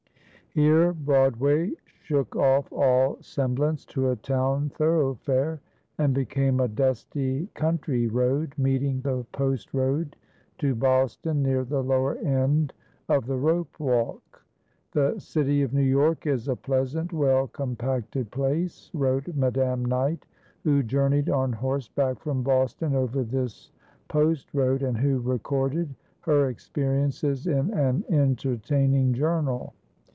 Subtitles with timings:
[0.53, 1.71] Here Broadway
[2.03, 5.61] shook off all semblance to a town thoroughfare
[5.97, 10.17] and became a dusty country road, meeting the post road
[10.57, 12.73] to Boston near the lower end
[13.07, 14.43] of the rope walk.
[14.91, 20.25] "The cittie of New York is a pleasant, well compacted place," wrote Madam Knight,
[20.65, 23.71] who journeyed on horseback from Boston over this
[24.09, 29.73] post road and who recorded her experiences in an entertaining journal.